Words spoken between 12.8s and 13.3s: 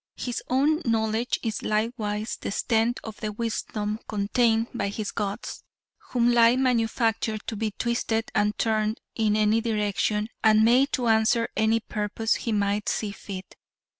see